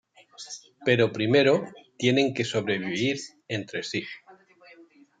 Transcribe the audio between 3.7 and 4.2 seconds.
sí.